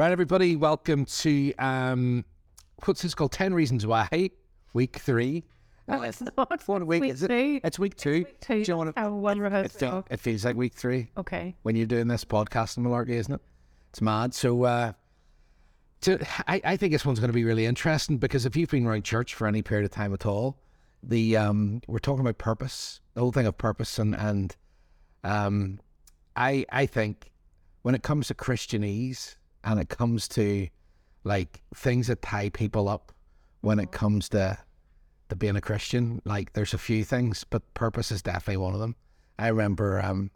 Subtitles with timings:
[0.00, 2.24] Right, everybody, welcome to um,
[2.86, 3.32] what's this called?
[3.32, 4.30] Ten Reasons Why,
[4.72, 5.44] week three.
[5.86, 6.62] No, it's not.
[6.66, 7.28] What week Week is it?
[7.28, 7.60] two.
[7.62, 8.24] It's week two.
[8.24, 8.64] Week two.
[8.64, 9.02] Do you want to?
[9.04, 10.00] Oh, one It, rehearsal.
[10.00, 11.54] fe- it feels like week three Okay.
[11.64, 13.42] when you're doing this podcast in malarkey, isn't it?
[13.90, 14.32] It's mad.
[14.32, 14.92] So, uh,
[16.00, 18.86] to, I, I think this one's going to be really interesting because if you've been
[18.86, 20.56] around church for any period of time at all,
[21.02, 24.56] the um, we're talking about purpose, the whole thing of purpose, and and
[25.24, 25.78] um,
[26.36, 27.32] I I think
[27.82, 30.68] when it comes to Christianese and it comes to
[31.24, 33.12] like things that tie people up,
[33.60, 34.58] when it comes to
[35.28, 38.80] to being a Christian, like there's a few things, but purpose is definitely one of
[38.80, 38.96] them.
[39.38, 40.30] I remember um,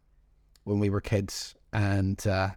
[0.62, 2.50] when we were kids and uh,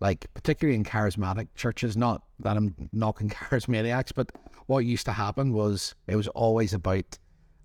[0.00, 4.30] like particularly in charismatic churches not that i'm knocking charismatics but
[4.66, 7.18] what used to happen was it was always about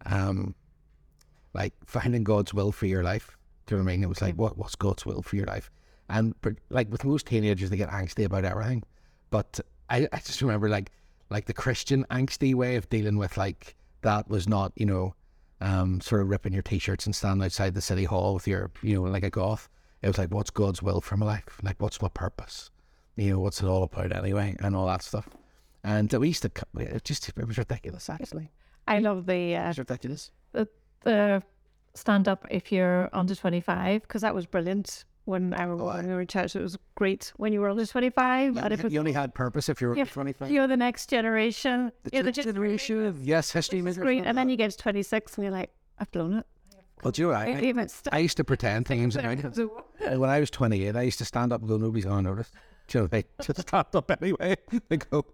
[0.06, 0.54] um
[1.54, 3.38] like finding god's will for your life.
[3.66, 4.04] Do you know what i mean?
[4.04, 5.72] It was like what, what's god's will for your life
[6.10, 8.84] and but, like with most teenagers they get angsty about everything
[9.30, 10.92] but I, I just remember like
[11.30, 15.14] like the christian angsty way of dealing with like that was not you know
[15.62, 18.96] um, sort of ripping your t-shirts and standing outside the city hall with your, you
[18.96, 19.70] know, like a goth.
[20.02, 21.60] It was like, what's God's will for my life?
[21.62, 22.72] Like, what's my purpose?
[23.18, 25.28] You know, what's it all about anyway, and all that stuff.
[25.84, 28.52] And we used to, it just, it was ridiculous, actually.
[28.88, 30.32] I love the uh, ridiculous.
[30.54, 30.68] the,
[31.04, 31.44] the
[31.94, 35.98] stand up if you're under 25 because that was brilliant when I remember Oh, I-
[35.98, 36.56] when we were in church.
[36.56, 38.58] It was great when you were only 25.
[38.58, 40.50] and if You only had purpose if you were Yeah, 25.
[40.52, 42.96] you're the next generation, The you're the gen- generation.
[42.98, 43.22] generation.
[43.24, 43.98] Yes, history makers.
[44.00, 44.26] great.
[44.26, 46.46] And then you get to 26 and you're like, I've blown it.
[47.04, 49.16] Well, do you know, I, I, I, I used to pretend things.
[50.00, 52.52] When I was 28, I used to stand up and go, nobody's going to notice.
[52.88, 54.56] Do you know, they just stand up anyway.
[54.90, 55.26] They go,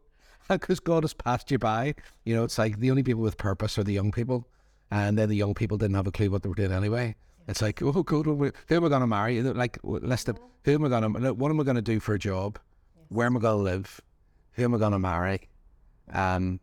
[0.50, 1.96] because God has passed you by.
[2.24, 4.48] You know, it's like the only people with purpose are the young people.
[4.92, 7.16] And then the young people didn't have a clue what they were doing anyway.
[7.48, 9.42] It's like, oh, God, who who am I going to marry?
[9.42, 10.38] Like, list it.
[10.64, 12.58] Who am I going to, what am I going to do for a job?
[13.10, 14.02] Where am I going to live?
[14.54, 15.48] Who am I going to marry?
[16.12, 16.60] Um,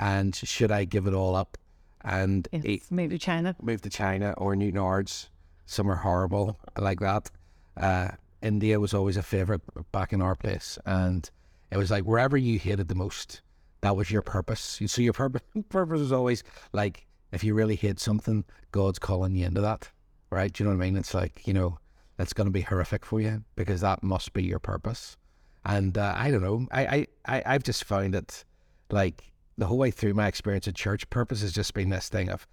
[0.00, 1.58] and should I give it all up
[2.04, 3.54] and eat, yes, maybe China.
[3.62, 5.28] move to China or Newtownards.
[5.66, 7.30] Some are horrible like that.
[7.76, 8.08] Uh,
[8.42, 11.30] India was always a favorite back in our place, and
[11.70, 13.40] it was like wherever you hated the most,
[13.80, 14.80] that was your purpose.
[14.86, 16.42] So your purpose purpose was always
[16.72, 19.88] like if you really hate something, God's calling you into that,
[20.32, 20.52] right?
[20.52, 20.96] Do you know what I mean?
[20.96, 21.78] It's like you know
[22.16, 25.16] that's going to be horrific for you because that must be your purpose.
[25.64, 26.66] And uh, I don't know.
[26.72, 28.44] I, I I I've just found it
[28.90, 32.30] like the whole way through my experience at church, purpose has just been this thing
[32.30, 32.46] of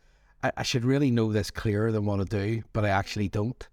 [0.44, 3.68] I, I should really know this clearer than what I do, but I actually don't.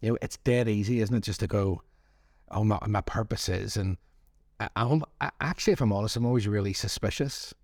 [0.00, 1.22] You know, it's dead easy, isn't it?
[1.22, 1.82] Just to go,
[2.50, 3.76] oh, my, my purpose is.
[3.76, 3.96] And
[4.60, 7.54] I, I'm, I, actually, if I'm honest, I'm always really suspicious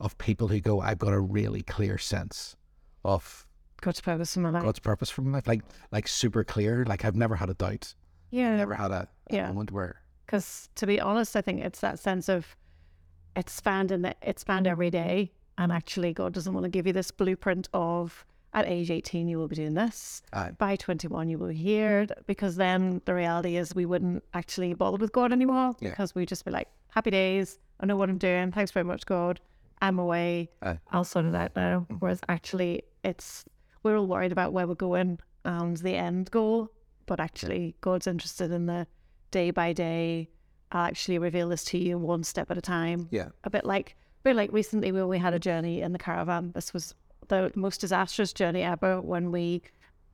[0.00, 2.56] of people who go, I've got a really clear sense
[3.04, 3.46] of
[3.80, 4.62] God's purpose in my life.
[4.62, 5.46] God's purpose for my life.
[5.46, 5.62] Like,
[5.92, 6.84] like super clear.
[6.84, 7.94] Like, I've never had a doubt.
[8.30, 8.56] yeah.
[8.56, 9.48] Never had a, a Yeah.
[9.48, 12.56] moment where, Because to be honest, I think it's that sense of
[13.36, 15.32] expand and expand every day.
[15.56, 18.24] And actually, God doesn't want to give you this blueprint of
[18.54, 20.22] at age 18, you will be doing this.
[20.32, 20.52] Aye.
[20.56, 22.06] By 21, you will be here.
[22.06, 22.26] Mm.
[22.26, 25.90] Because then the reality is we wouldn't actually bother with God anymore Yeah.
[25.90, 27.58] because we'd just be like, happy days.
[27.80, 28.50] I know what I'm doing.
[28.52, 29.40] Thanks very much, God.
[29.82, 30.48] I'm away.
[30.62, 30.78] Aye.
[30.90, 31.86] I'll sort it out now.
[31.90, 31.96] Mm.
[32.00, 33.44] Whereas actually, it's
[33.88, 36.70] we're all worried about where we're going and the end goal,
[37.06, 38.86] but actually, God's interested in the
[39.30, 40.28] day by day.
[40.72, 43.08] I'll actually reveal this to you one step at a time.
[43.10, 45.98] yeah, A bit like, a bit like recently when we had a journey in the
[45.98, 46.52] caravan.
[46.54, 46.94] This was
[47.28, 49.62] the most disastrous journey ever when we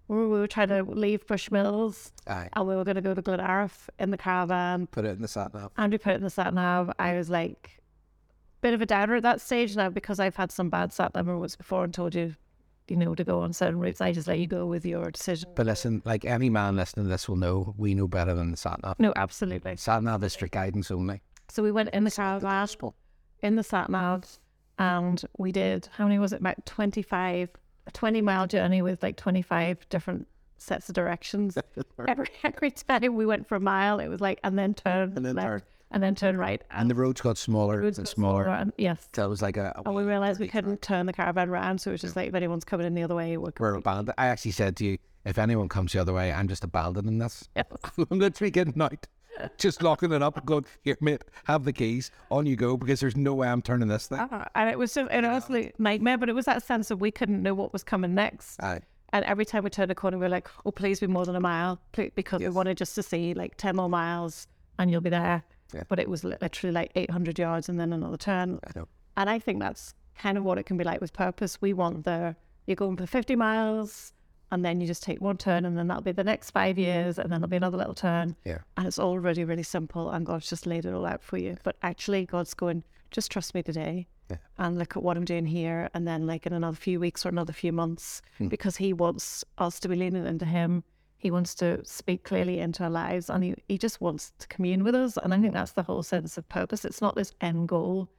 [0.06, 2.50] we were trying to leave Bushmills aye.
[2.52, 4.86] and we were going to go to Glenariff in the caravan.
[4.86, 5.72] Put it in the sat nav.
[5.78, 6.92] And we put it in the sat nav.
[6.98, 7.80] I was like,
[8.60, 11.26] bit of a doubter at that stage now because I've had some bad sat nav
[11.26, 12.36] moments before and told you,
[12.88, 14.00] you know, to go on certain routes.
[14.00, 15.50] I just let you go with your decision.
[15.54, 18.56] But listen, like any man listening to this will know, we know better than the
[18.56, 18.98] sat nav.
[18.98, 19.76] No, absolutely.
[19.76, 21.22] Sat nav is for guidance only.
[21.48, 22.68] So we went in the caravan,
[23.42, 24.38] in the sat nav,
[24.78, 26.40] and we did, how many was it?
[26.40, 27.50] About 25,
[27.86, 30.26] a 20 mile journey with like 25 different
[30.58, 31.56] sets of directions.
[32.08, 35.24] every, every time we went for a mile, it was like, and then turn And
[35.24, 35.62] then left, turn.
[35.94, 36.62] And then turn right.
[36.70, 38.48] And the roads got smaller roads and got smaller.
[38.48, 39.08] and- yes.
[39.14, 41.80] So it was like a, a And we realised we couldn't turn the caravan around,
[41.80, 44.12] so it was just like if anyone's coming in the other way, we're we're abandoned.
[44.18, 47.48] I actually said to you, if anyone comes the other way, I'm just abandoning this.
[47.56, 47.62] Yeah.
[48.10, 49.06] I'm literally getting out,
[49.56, 53.00] just locking it up and going, here, mate, have the keys, on you go, because
[53.00, 54.18] there's no way I'm turning this thing.
[54.20, 56.18] Ah, and it was just an absolute nightmare.
[56.18, 58.62] But it was that sense of we couldn't know what was coming next.
[58.62, 58.80] Aye.
[59.12, 61.36] And every time we turned a corner, we were like, "Oh, please be more than
[61.36, 64.48] a mile," pl- because we wanted just to see like ten more miles,
[64.78, 65.44] and you'll be there.
[65.74, 65.82] Yeah.
[65.88, 68.60] But it was literally like eight hundred yards, and then another turn.
[68.76, 68.82] I.
[69.16, 71.60] And I think that's kind of what it can be like with purpose.
[71.60, 72.36] We want the
[72.66, 74.12] you're going for fifty miles,
[74.50, 77.18] and then you just take one turn, and then that'll be the next five years,
[77.18, 78.36] and then there'll be another little turn.
[78.44, 78.58] Yeah.
[78.76, 81.56] And it's all really, really simple, and God's just laid it all out for you.
[81.64, 84.06] But actually, God's going, just trust me today.
[84.30, 84.36] Yeah.
[84.56, 87.30] And look at what I'm doing here, and then like in another few weeks or
[87.30, 88.48] another few months, hmm.
[88.48, 90.84] because He wants us to be leaning into Him.
[91.24, 94.84] He wants to speak clearly into our lives, and he, he just wants to commune
[94.84, 95.16] with us.
[95.16, 96.84] And I think that's the whole sense of purpose.
[96.84, 98.10] It's not this end goal;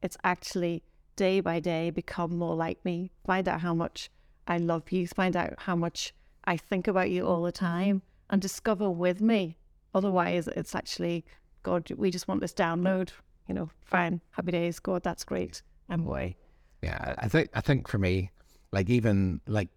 [0.00, 0.82] it's actually
[1.14, 3.10] day by day become more like me.
[3.26, 4.10] Find out how much
[4.48, 5.06] I love you.
[5.06, 6.14] Find out how much
[6.46, 8.00] I think about you all the time,
[8.30, 9.58] and discover with me.
[9.94, 11.26] Otherwise, it's actually
[11.64, 11.90] God.
[11.90, 13.10] We just want this download.
[13.46, 14.78] You know, fine, happy days.
[14.78, 15.60] God, that's great.
[15.90, 16.38] I'm away.
[16.82, 18.30] Yeah, I think I think for me,
[18.72, 19.68] like even like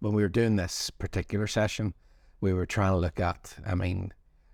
[0.00, 1.94] when we were doing this particular session,
[2.44, 3.56] we were trying to look at.
[3.66, 4.12] I mean,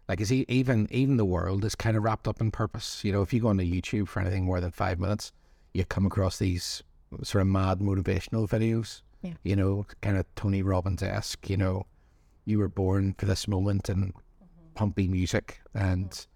[0.08, 3.04] like is he, even even the world is kind of wrapped up in purpose.
[3.04, 5.32] You know, if you go onto YouTube for anything more than five minutes,
[5.74, 6.82] you come across these
[7.24, 9.02] sort of mad motivational videos.
[9.22, 9.34] Yeah.
[9.42, 11.50] You know, kind of Tony Robbins esque.
[11.50, 11.86] You know,
[12.46, 14.14] you were born for this moment and
[14.74, 16.26] pumpy music and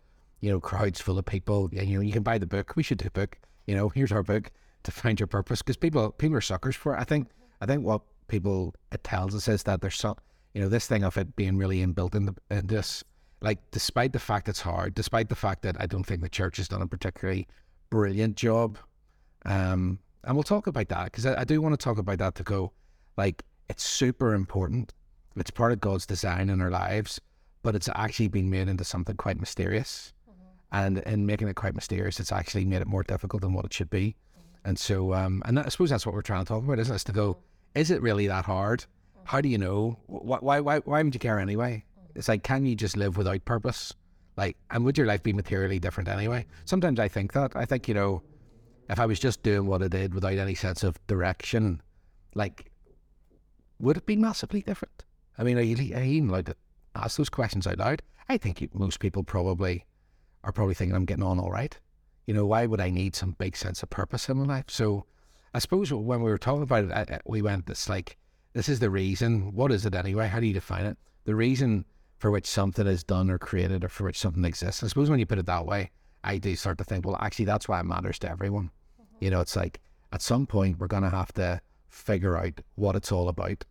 [0.40, 1.70] you know crowds full of people.
[1.72, 2.74] And, you know, you can buy the book.
[2.74, 3.38] We should do a book.
[3.66, 4.50] You know, here's our book
[4.82, 7.00] to find your purpose because people people are suckers for it.
[7.00, 7.28] I think
[7.60, 10.16] I think what people it tells us is that there's some
[10.54, 13.04] you know this thing of it being really inbuilt in, the, in this.
[13.40, 16.56] Like, despite the fact it's hard, despite the fact that I don't think the church
[16.56, 17.46] has done a particularly
[17.90, 18.78] brilliant job,
[19.44, 22.34] um, and we'll talk about that because I, I do want to talk about that
[22.36, 22.72] to go
[23.16, 24.94] like it's super important.
[25.36, 27.20] It's part of God's design in our lives,
[27.62, 30.12] but it's actually been made into something quite mysterious.
[30.72, 33.72] And in making it quite mysterious, it's actually made it more difficult than what it
[33.72, 34.16] should be.
[34.64, 36.96] And so, um, and I suppose that's what we're trying to talk about, isn't it?
[36.96, 37.36] Is to go,
[37.74, 38.84] is it really that hard?
[39.24, 39.98] How do you know?
[40.06, 41.84] Why, why, why, why would you care anyway?
[42.14, 43.92] It's like, can you just live without purpose?
[44.36, 46.46] Like, and would your life be materially different anyway?
[46.64, 47.52] Sometimes I think that.
[47.54, 48.22] I think, you know,
[48.88, 51.80] if I was just doing what I did without any sense of direction,
[52.34, 52.70] like,
[53.80, 55.04] would it be massively different?
[55.38, 56.56] I mean, are you, are you even allowed to
[56.94, 58.02] ask those questions out loud?
[58.28, 59.84] I think you, most people probably
[60.44, 61.78] are probably thinking I'm getting on all right.
[62.26, 64.66] You know, why would I need some big sense of purpose in my life?
[64.68, 65.06] So
[65.52, 68.16] I suppose when we were talking about it, I, we went, it's like,
[68.54, 69.52] this is the reason.
[69.52, 70.28] What is it anyway?
[70.28, 70.96] How do you define it?
[71.24, 71.84] The reason
[72.16, 74.82] for which something is done or created or for which something exists.
[74.82, 75.90] I suppose when you put it that way,
[76.22, 78.70] I do start to think, well, actually, that's why it matters to everyone.
[79.00, 79.24] Mm-hmm.
[79.24, 79.80] You know, it's like
[80.12, 83.64] at some point we're going to have to figure out what it's all about.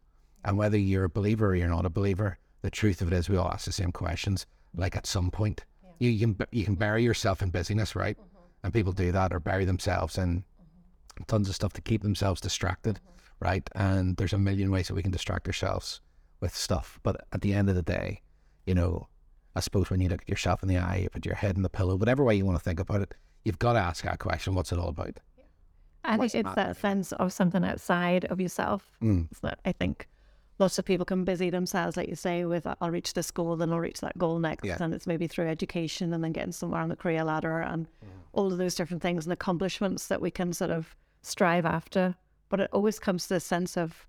[0.46, 3.30] And whether you're a believer or you're not a believer, the truth of it is
[3.30, 4.46] we all ask the same questions.
[4.76, 5.64] Like at some point,
[6.00, 8.18] you, you can you can bury yourself in busyness, right?
[8.18, 8.66] Mm-hmm.
[8.66, 11.24] And people do that or bury themselves in mm-hmm.
[11.28, 13.00] tons of stuff to keep themselves distracted,
[13.40, 13.68] right?
[13.76, 16.02] And there's a million ways that we can distract ourselves
[16.40, 17.00] with stuff.
[17.04, 18.22] But at the end of the day,
[18.66, 19.08] you know,
[19.56, 21.62] I suppose when you look at yourself in the eye, you put your head in
[21.62, 23.14] the pillow, whatever way you want to think about it,
[23.44, 25.20] you've got to ask that question: What's it all about?
[26.04, 26.68] I What's think it's that?
[26.68, 28.98] that sense of something outside of yourself.
[29.02, 29.28] Mm.
[29.42, 30.10] That I think
[30.60, 33.72] lots of people can busy themselves, like you say, with I'll reach this goal, then
[33.72, 34.66] I'll reach that goal next.
[34.66, 34.78] Yeah.
[34.80, 37.88] And it's maybe through education and then getting somewhere on the career ladder and
[38.34, 42.16] all of those different things and accomplishments that we can sort of strive after.
[42.54, 44.06] But it always comes to the sense of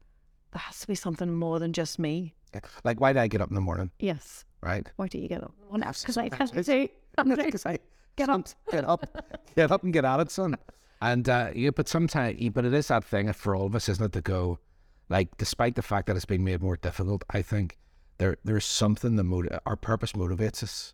[0.53, 2.35] there has to be something more than just me.
[2.85, 4.45] Like, why did I get up in the morning, Yes.
[4.61, 4.87] right?
[4.97, 5.55] Why do you get up?
[5.73, 7.79] Because I can't say Because I
[8.19, 8.47] get up.
[8.71, 9.07] get up,
[9.57, 10.57] get up and get at it, son.
[11.01, 14.05] And uh, yeah, but sometimes, but it is that thing for all of us, isn't
[14.05, 14.13] it?
[14.13, 14.59] To go,
[15.09, 17.79] like, despite the fact that it's been made more difficult, I think
[18.19, 20.93] there there's something that motiv- our purpose motivates us.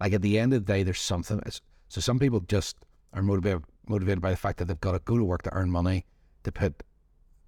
[0.00, 1.40] Like at the end of the day, there's something.
[1.40, 2.74] it's- So some people just
[3.12, 5.70] are motivated motivated by the fact that they've got to go to work to earn
[5.70, 6.06] money,
[6.44, 6.82] to put,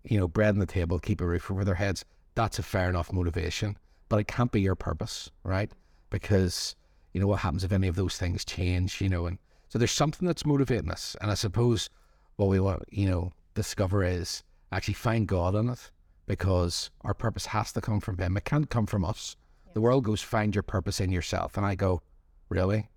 [0.04, 2.04] you know, bread on the table, keep a roof over their heads.
[2.34, 3.76] That's a fair enough motivation,
[4.08, 5.70] but it can't be your purpose, right?
[6.10, 6.76] Because
[7.12, 9.92] you know what happens if any of those things change, you know, and so there's
[9.92, 11.88] something that's motivating us, and I suppose
[12.36, 15.90] what we want, you know, discover is actually find God in it,
[16.26, 18.36] because our purpose has to come from Him.
[18.36, 19.36] It can't come from us.
[19.74, 22.02] The world goes, find your purpose in yourself, and I go,
[22.48, 22.88] really,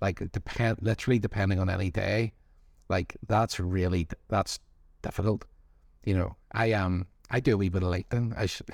[0.00, 2.32] like depend, literally depending on any day,
[2.88, 4.58] like that's really that's
[5.02, 5.44] difficult.
[6.04, 8.68] You know, I um I do a wee bit of LinkedIn, I should,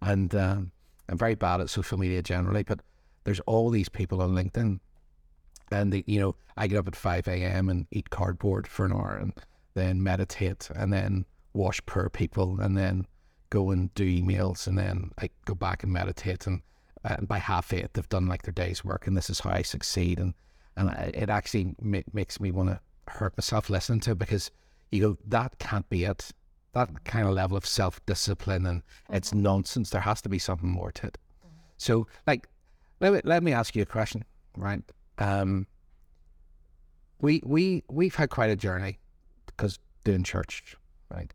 [0.00, 0.72] and um,
[1.08, 2.80] I'm very bad at social media generally, but
[3.24, 4.78] there's all these people on LinkedIn,
[5.72, 7.68] and you know, I get up at five a.m.
[7.68, 9.32] and eat cardboard for an hour, and
[9.74, 13.06] then meditate, and then wash poor people, and then
[13.50, 16.62] go and do emails, and then I go back and meditate, and,
[17.04, 19.62] and by half eight they've done like their day's work, and this is how I
[19.62, 20.34] succeed, and
[20.76, 24.52] and it actually ma- makes me want to hurt myself listening to because
[24.90, 26.30] you go that can't be it.
[26.72, 29.90] That kind of level of self discipline and it's nonsense.
[29.90, 31.18] There has to be something more to it.
[31.78, 32.46] So, like,
[33.00, 34.24] let me, let me ask you a question,
[34.56, 34.82] right?
[35.18, 35.66] Um,
[37.20, 38.98] we we we've had quite a journey
[39.46, 40.76] because doing church,
[41.10, 41.32] right?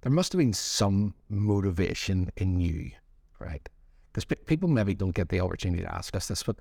[0.00, 2.92] There must have been some motivation in you
[3.40, 3.68] right?
[4.12, 6.56] Because people maybe don't get the opportunity to ask us this, but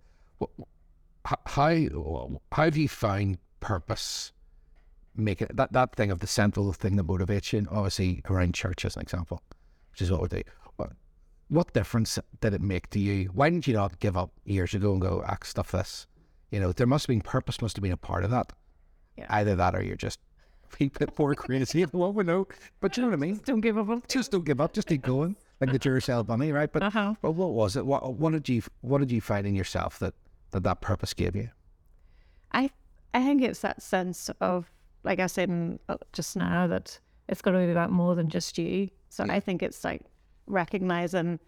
[1.25, 1.38] how
[2.51, 4.31] how have you found purpose?
[5.15, 8.85] Make it that, that thing of the central thing that motivates you, obviously around church
[8.85, 9.41] as an example,
[9.91, 10.41] which is what we do.
[10.77, 10.91] What,
[11.49, 13.25] what difference did it make to you?
[13.33, 16.07] Why didn't you not give up years ago and go, ah, stuff this?
[16.51, 18.53] You know, there must have been purpose, must have been a part of that.
[19.17, 19.25] Yeah.
[19.29, 20.19] Either that or you're just
[20.79, 21.85] a bit more crazy.
[21.91, 22.47] Well, we know.
[22.79, 23.41] But you know what I mean?
[23.45, 24.07] Don't give up.
[24.07, 24.73] Just don't give up.
[24.73, 26.71] Just keep going, like the Duracell bunny, right?
[26.71, 27.15] But Uh-huh.
[27.21, 27.85] but what was it?
[27.85, 30.13] What what did you what did you find in yourself that
[30.51, 31.49] that, that purpose gave you?
[32.51, 32.69] I
[33.13, 34.71] I think it's that sense of
[35.03, 38.29] like I said in, uh, just now that it's got to be about more than
[38.29, 38.89] just you.
[39.10, 40.01] So I think it's like
[40.48, 41.39] recognizing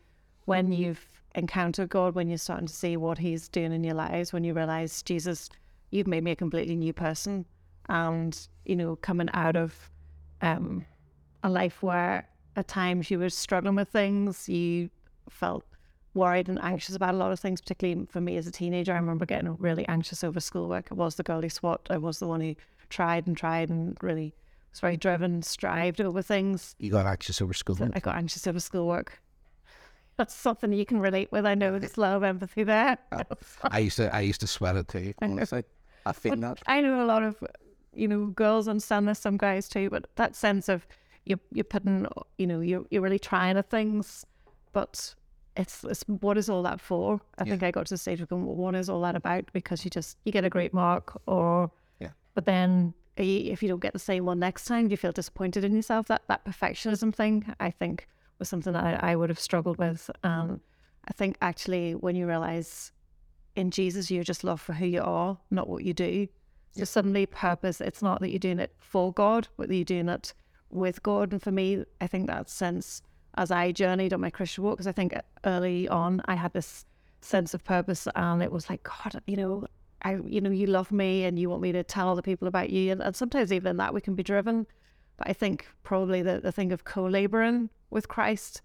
[0.45, 4.33] when you've encountered God, when you're starting to see what He's doing in your lives,
[4.33, 5.49] when you realize Jesus,
[5.89, 7.45] you've made me a completely new person,
[7.89, 9.89] and you know coming out of
[10.41, 10.85] um,
[11.43, 14.89] a life where at times you were struggling with things, you
[15.29, 15.63] felt
[16.13, 18.93] worried and anxious about a lot of things, particularly for me as a teenager.
[18.93, 20.87] I remember getting really anxious over schoolwork.
[20.91, 21.87] I was the girl who swat.
[21.89, 22.55] I was the one who
[22.91, 24.35] tried and tried and really
[24.71, 24.99] was very mm-hmm.
[24.99, 26.75] driven, strived over things.
[26.79, 27.77] You got anxious over school.
[27.93, 29.21] I got anxious over schoolwork.
[30.17, 31.45] That's something you can relate with.
[31.45, 32.97] I know there's a lot of empathy there.
[33.63, 35.13] I used to I used to sweat it too.
[35.21, 35.63] Honestly,
[36.05, 36.61] I feel that.
[36.67, 37.43] I know a lot of,
[37.93, 40.85] you know, girls understand this, some guys too, but that sense of
[41.25, 42.07] you you're putting,
[42.37, 44.25] you know, you're you're really trying at things,
[44.73, 45.15] but
[45.57, 47.19] it's, it's what is all that for?
[47.37, 49.51] I think I got to the stage of going, well, what is all that about?
[49.51, 51.80] Because you just you get a great mark, or Yeah.
[52.33, 55.75] But then if you don't get the same one next time, you feel disappointed in
[55.75, 56.07] yourself.
[56.07, 58.07] That that perfectionism thing, I think,
[58.39, 60.09] was something that I, I would have struggled with.
[60.23, 60.61] Um,
[61.07, 62.91] I think actually when you realize
[63.55, 66.27] in Jesus you're just loved for who you are, not what you do.
[66.71, 70.07] So suddenly purpose, it's not that you're doing it for God, but that you're doing
[70.07, 70.33] it
[70.69, 71.33] with God.
[71.33, 73.01] And for me, I think that sense
[73.35, 76.85] as I journeyed on my Christian walk, because I think early on I had this
[77.21, 79.65] sense of purpose and it was like, God, you know,
[80.03, 82.69] I you know, you love me and you want me to tell other people about
[82.69, 82.91] you.
[82.91, 84.67] And, and sometimes even that we can be driven.
[85.17, 88.61] But I think probably the, the thing of co laboring with Christ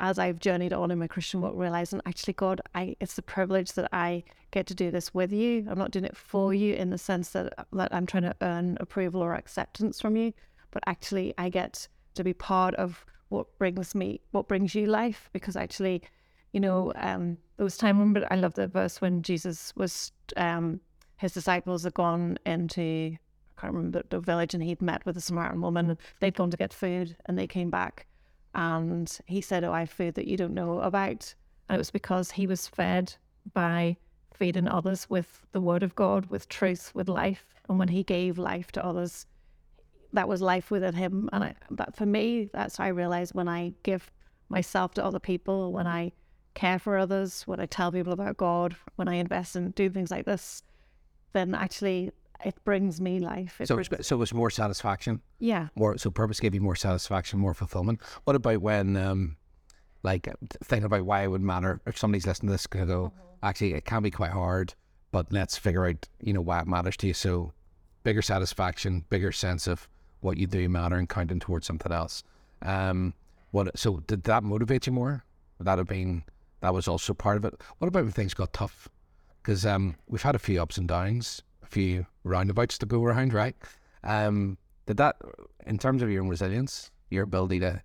[0.00, 3.72] as I've journeyed on in my Christian walk, realizing actually, God, I it's the privilege
[3.72, 5.66] that I get to do this with you.
[5.68, 6.58] I'm not doing it for mm.
[6.58, 10.32] you in the sense that that I'm trying to earn approval or acceptance from you,
[10.70, 15.28] but actually, I get to be part of what brings me, what brings you life.
[15.32, 16.02] Because actually,
[16.52, 17.98] you know, um, those time.
[17.98, 20.80] Remember, I love the verse when Jesus was, um,
[21.16, 23.16] his disciples had gone into.
[23.56, 25.98] I can't remember the village, and he'd met with a Samaritan woman.
[26.20, 28.06] They'd gone to get food, and they came back,
[28.54, 31.34] and he said, "Oh, I have food that you don't know about."
[31.68, 33.14] And it was because he was fed
[33.52, 33.96] by
[34.32, 37.54] feeding others with the word of God, with truth, with life.
[37.68, 39.26] And when he gave life to others,
[40.12, 41.28] that was life within him.
[41.32, 44.10] And I, that for me, that's how I realized when I give
[44.48, 46.12] myself to other people, when I
[46.58, 50.10] care for others, when I tell people about God, when I invest in doing things
[50.10, 50.62] like this,
[51.32, 52.10] then actually
[52.44, 53.60] it brings me life.
[53.60, 55.20] It So brings- so it was more satisfaction.
[55.38, 55.68] yeah.
[55.76, 58.00] More so purpose gave you more satisfaction, more fulfillment.
[58.24, 59.36] What about when um
[60.02, 60.28] like
[60.62, 63.12] thinking about why it would matter if somebody's listening to this gonna go,
[63.42, 64.74] actually it can be quite hard,
[65.10, 67.14] but let's figure out, you know, why it matters to you.
[67.14, 67.52] So
[68.04, 69.88] bigger satisfaction, bigger sense of
[70.20, 72.22] what you do matter and counting towards something else.
[72.62, 73.14] Um
[73.50, 75.24] what so did that motivate you more?
[75.58, 76.22] Would that have been
[76.60, 77.54] that was also part of it.
[77.78, 78.88] What about when things got tough?
[79.42, 83.32] Because um, we've had a few ups and downs, a few roundabouts to go around,
[83.32, 83.56] right?
[84.04, 85.16] Um, did that,
[85.66, 87.82] in terms of your own resilience, your ability to,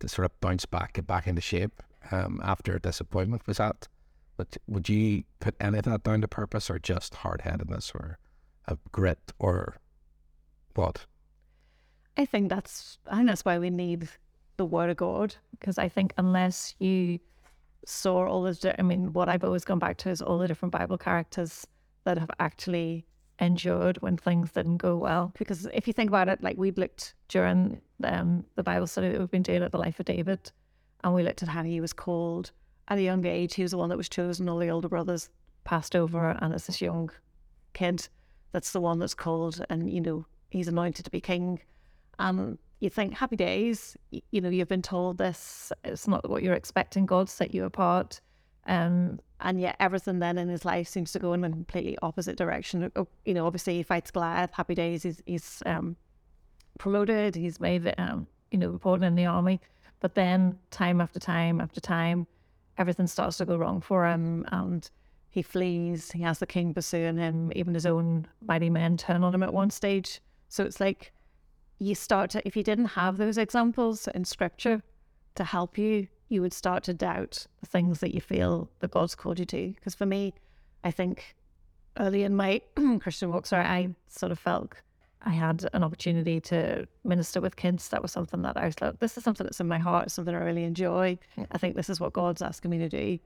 [0.00, 3.88] to sort of bounce back, get back into shape um, after a disappointment, was that?
[4.36, 8.18] But would you put any of that down to purpose, or just hard headedness, or
[8.66, 9.76] a grit, or
[10.74, 11.06] what?
[12.16, 14.08] I think that's I think that's why we need
[14.56, 17.18] the word of God because I think unless you
[17.84, 20.72] saw all the I mean what I've always gone back to is all the different
[20.72, 21.66] Bible characters
[22.04, 23.06] that have actually
[23.38, 25.32] endured when things didn't go well.
[25.38, 29.18] Because if you think about it like we've looked during um, the Bible study that
[29.18, 30.52] we've been doing at the life of David
[31.02, 32.52] and we looked at how he was called.
[32.88, 34.48] At a young age he was the one that was chosen.
[34.48, 35.28] All the older brothers
[35.64, 37.10] passed over and it's this young
[37.72, 38.08] kid
[38.52, 41.60] that's the one that's called and you know he's anointed to be king.
[42.18, 43.96] And you think happy days.
[44.10, 45.70] You know you've been told this.
[45.84, 47.06] It's not what you're expecting.
[47.06, 48.20] God set you apart.
[48.66, 52.36] Um and yet everything then in his life seems to go in a completely opposite
[52.36, 52.90] direction.
[53.24, 54.52] You know obviously he fights goliath.
[54.52, 55.04] Happy days.
[55.04, 55.96] He's, he's um
[56.80, 57.36] promoted.
[57.36, 59.60] He's made um you know reporting in the army.
[60.00, 62.26] But then time after time after time
[62.78, 64.44] everything starts to go wrong for him.
[64.50, 64.90] And
[65.30, 66.10] he flees.
[66.10, 67.52] He has the king pursuing him.
[67.54, 70.20] Even his own mighty men turn on him at one stage.
[70.48, 71.12] So it's like
[71.82, 74.82] you start to if you didn't have those examples in scripture
[75.34, 79.14] to help you you would start to doubt the things that you feel that God's
[79.14, 79.68] called you to.
[79.74, 80.32] Because for me,
[80.82, 81.36] I think
[81.98, 82.62] early in my
[83.00, 84.72] Christian walk, sorry, I sort of felt
[85.20, 87.90] I had an opportunity to minister with kids.
[87.90, 90.34] That was something that I was like, this is something that's in my heart, something
[90.34, 91.18] I really enjoy.
[91.52, 93.18] I think this is what God's asking me to do.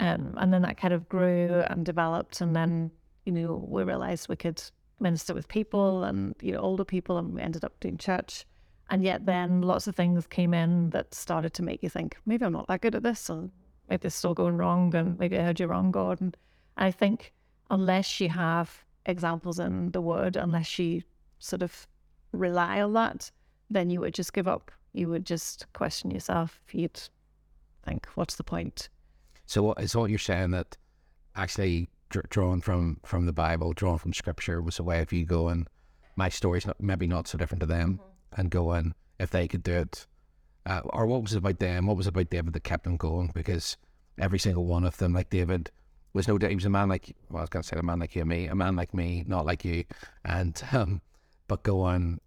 [0.00, 2.40] Um, and then that kind of grew and developed.
[2.40, 2.90] And then,
[3.26, 4.62] you know, we realized we could
[5.00, 8.44] minister with people and, you know, older people, and we ended up doing church.
[8.90, 12.44] And yet then lots of things came in that started to make you think, maybe
[12.44, 13.50] I'm not that good at this, and
[13.88, 16.20] maybe this is all going wrong, and maybe I heard you wrong, God.
[16.20, 16.36] And
[16.76, 17.32] I think
[17.70, 21.02] unless you have examples in the word, unless you
[21.38, 21.86] sort of
[22.32, 23.30] rely on that,
[23.70, 24.70] then you would just give up.
[24.92, 26.60] You would just question yourself.
[26.72, 27.00] You'd
[27.84, 28.88] think, what's the point?
[29.46, 30.76] So uh, what is what you're saying that
[31.36, 35.66] actually drawn from from the Bible, drawn from Scripture, was a way of you going,
[36.16, 38.00] my story's not, maybe not so different to them,
[38.36, 40.06] and going if they could do it,
[40.66, 41.86] uh, or what was it about them?
[41.86, 43.30] What was it about David that kept them going?
[43.34, 43.76] Because
[44.18, 45.70] every single one of them, like David,
[46.12, 48.00] was no doubt he was a man like well, I was gonna say a man
[48.00, 49.84] like you and me, a man like me, not like you,
[50.24, 51.00] and um,
[51.46, 52.20] but go on.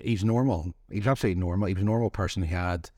[0.00, 0.72] He's normal.
[0.90, 1.68] He's absolutely normal.
[1.68, 2.90] He was a normal person who had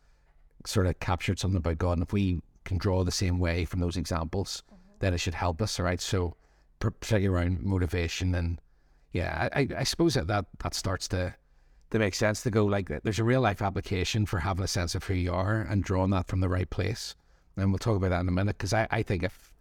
[0.64, 1.92] sort of captured something about God.
[1.94, 4.62] And if we can draw the same way from those examples,
[5.04, 6.00] then it should help us, right?
[6.00, 6.36] So,
[6.80, 8.60] particularly around motivation and
[9.12, 11.34] yeah, I, I suppose that, that that starts to
[11.90, 14.96] to make sense to go like there's a real life application for having a sense
[14.96, 17.14] of who you are and drawing that from the right place.
[17.56, 19.54] And we'll talk about that in a minute because I, I think if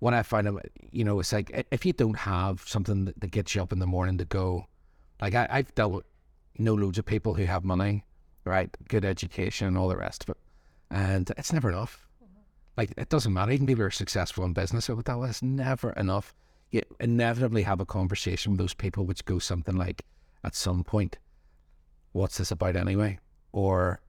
[0.00, 0.60] what I find, uh,
[0.92, 3.78] you know, it's like if you don't have something that, that gets you up in
[3.78, 4.66] the morning to go,
[5.22, 6.04] like I, I've dealt with
[6.58, 8.04] know loads of people who have money,
[8.44, 10.36] right, good education and all the rest of it,
[10.90, 12.07] and it's never enough.
[12.78, 13.50] Like it doesn't matter.
[13.50, 16.32] Even people who are successful in business, so that was never enough.
[16.70, 20.04] You inevitably have a conversation with those people, which goes something like,
[20.44, 21.18] at some point,
[22.12, 23.18] what's this about anyway?
[23.50, 24.00] Or,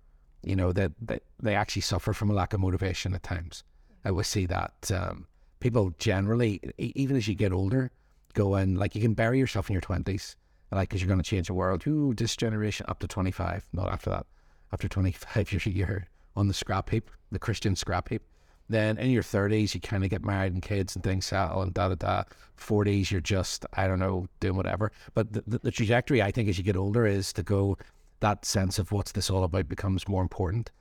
[0.44, 3.64] you know, that they, they actually suffer from a lack of motivation at times.
[4.06, 5.26] I would see that um,
[5.60, 7.90] people generally, even as you get older,
[8.36, 10.36] go and like you can bury yourself in your twenties,
[10.72, 11.88] like because you're going to change the world.
[11.88, 14.28] Ooh, this generation up to twenty five, not after that.
[14.72, 18.22] After twenty five, you're you're on the scrap heap, the Christian scrap heap.
[18.70, 21.74] Then in your thirties, you kind of get married and kids and things settle and
[21.74, 22.24] da da da.
[22.56, 24.92] Forties, you're just I don't know doing whatever.
[25.14, 27.78] But the, the, the trajectory, I think, as you get older, is to go
[28.20, 30.72] that sense of what's this all about becomes more important.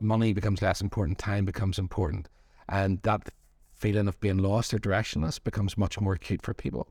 [0.00, 1.18] Money becomes less important.
[1.18, 2.28] Time becomes important,
[2.68, 3.30] and that
[3.74, 6.88] feeling of being lost or directionless becomes much more acute for people.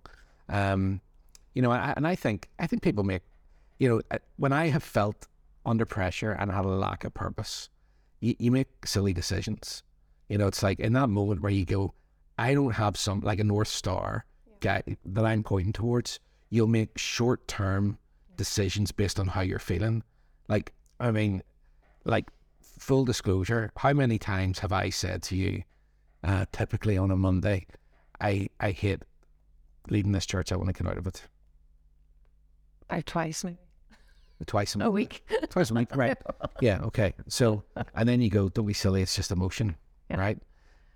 [0.47, 1.01] Um,
[1.53, 3.23] you know, and I think I think people make,
[3.79, 5.27] you know, uh, when I have felt
[5.65, 7.69] under pressure and had a lack of purpose,
[8.19, 9.83] you, you make silly decisions.
[10.29, 11.93] You know, it's like in that moment where you go,
[12.37, 14.25] I don't have some like a north star
[14.59, 16.19] guy that I'm pointing towards.
[16.49, 17.97] You'll make short term
[18.35, 20.03] decisions based on how you're feeling.
[20.47, 21.41] Like, I mean,
[22.03, 22.29] like
[22.61, 25.63] full disclosure, how many times have I said to you,
[26.23, 27.67] uh, typically on a Monday,
[28.19, 29.03] I I hate
[29.89, 30.51] leading this church.
[30.51, 31.23] I want to get out of it.
[32.89, 33.57] About twice, maybe.
[34.45, 35.23] Twice a, A week.
[35.49, 36.17] Twice a week, right?
[36.61, 37.13] Yeah, okay.
[37.27, 37.63] So,
[37.95, 39.01] and then you go, don't be silly.
[39.01, 39.75] It's just emotion,
[40.09, 40.17] Yeah.
[40.17, 40.37] right?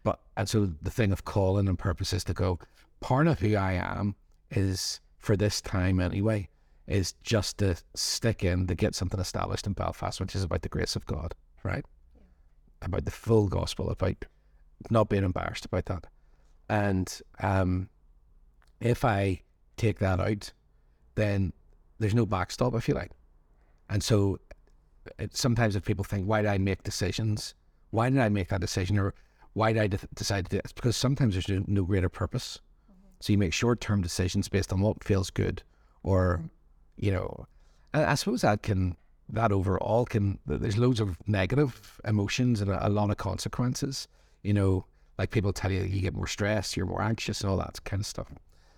[0.03, 2.59] But and so the thing of calling and purpose is to go.
[2.99, 4.15] Part of who I am
[4.51, 6.49] is for this time anyway
[6.87, 10.69] is just to stick in to get something established in Belfast, which is about the
[10.69, 11.85] grace of God, right?
[12.81, 14.25] About the full gospel, about
[14.89, 16.07] not being embarrassed about that.
[16.67, 17.89] And um,
[18.79, 19.41] if I
[19.77, 20.51] take that out,
[21.15, 21.53] then
[21.99, 23.11] there's no backstop, if you like.
[23.89, 24.39] And so
[25.17, 27.53] it, sometimes if people think, why do I make decisions?
[27.91, 28.99] Why did I make that decision?
[28.99, 29.13] Or
[29.53, 30.65] why did I de- decide to do it?
[30.65, 32.59] It's because sometimes there's no, no greater purpose.
[32.91, 33.01] Mm-hmm.
[33.19, 35.63] So you make short term decisions based on what feels good
[36.03, 36.47] or, mm-hmm.
[36.97, 37.45] you know,
[37.93, 38.95] I, I suppose that can,
[39.29, 44.07] that overall can, there's loads of negative emotions and a, a lot of consequences.
[44.43, 44.85] You know,
[45.17, 47.99] like people tell you, you get more stressed, you're more anxious and all that kind
[47.99, 48.27] of stuff.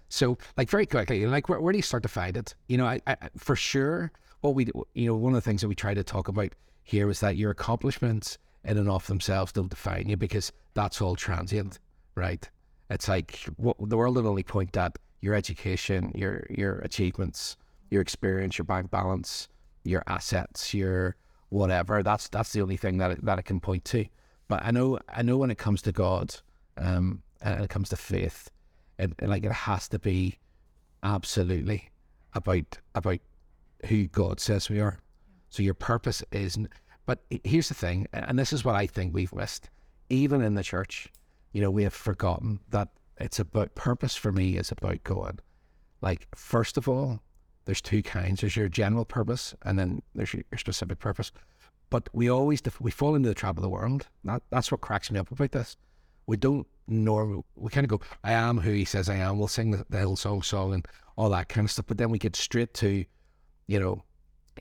[0.10, 2.54] So, like very quickly, like where, where do you start to find it?
[2.68, 5.62] You know, I, I for sure, what we, do- you know, one of the things
[5.62, 6.50] that we try to talk about
[6.84, 11.16] here is that your accomplishments in and of themselves don't define you because that's all
[11.16, 11.80] transient,
[12.16, 12.50] right?
[12.90, 17.58] It's like what the world will only point at your education, your your achievements,
[17.90, 19.48] your experience, your bank balance,
[19.84, 21.16] your assets, your
[21.50, 22.04] whatever.
[22.04, 24.06] That's that's the only thing that it, that it can point to.
[24.48, 26.36] But I know I know when it comes to God,
[26.78, 28.50] um, and it comes to faith,
[29.00, 30.38] it, it, like it has to be
[31.04, 31.90] absolutely
[32.34, 33.20] about about
[33.86, 35.00] who God says we are.
[35.50, 36.58] So your purpose is.
[37.12, 39.70] But here's the thing, and this is what I think we've missed,
[40.10, 41.10] even in the church.
[41.52, 44.16] You know, we have forgotten that it's about purpose.
[44.16, 45.40] For me, is about going.
[46.00, 47.20] Like first of all,
[47.66, 48.40] there's two kinds.
[48.40, 51.34] There's your general purpose, and then there's your, specific purpose.
[51.90, 54.08] But we always def- we fall into the trap of the world.
[54.24, 55.76] That, that's what cracks me up about this.
[56.28, 57.44] We don't norm.
[57.58, 59.98] We kind of go, "I am who he says I am." We'll sing the, the
[59.98, 61.88] Hillsong song and all that kind of stuff.
[61.88, 63.04] But then we get straight to,
[63.68, 64.02] you know,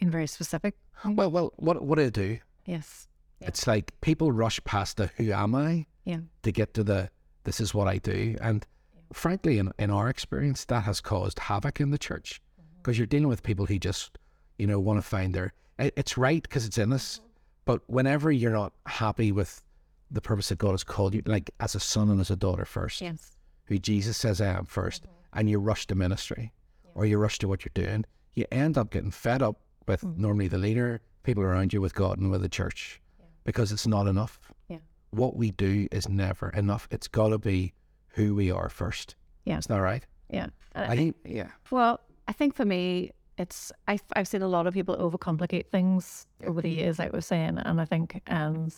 [0.00, 0.74] Being very specific.
[1.04, 2.38] Well, well, what what do I do?
[2.64, 3.08] Yes.
[3.40, 3.48] Yeah.
[3.48, 6.20] It's like people rush past the "Who am I?" Yeah.
[6.42, 7.10] to get to the
[7.44, 8.66] "This is what I do," and
[9.12, 12.76] frankly, in in our experience, that has caused havoc in the church mm-hmm.
[12.78, 14.18] because you're dealing with people who just,
[14.58, 15.52] you know, want to find their.
[15.78, 17.26] it- It's right because it's in us, mm-hmm.
[17.64, 19.62] but whenever you're not happy with
[20.10, 22.64] the purpose that God has called you, like as a son and as a daughter
[22.64, 23.36] first, Yes.
[23.66, 25.38] who Jesus says I am 1st mm-hmm.
[25.38, 26.52] and you rush to ministry
[26.94, 29.60] or you rush to what you're doing, you end up getting fed up
[29.90, 33.00] with normally the leader, people around you, with God and with the church
[33.44, 34.40] because it's not enough.
[34.68, 34.79] Yeah.
[35.11, 36.87] What we do is never enough.
[36.90, 37.72] It's got to be
[38.09, 39.16] who we are first.
[39.44, 39.59] Yeah.
[39.59, 40.05] Isn't that right?
[40.29, 40.46] Yeah.
[40.74, 41.48] And I think, yeah.
[41.70, 46.26] Well, I think for me, it's I've I've seen a lot of people overcomplicate things
[46.46, 48.70] over the years, like we're saying, and I think um,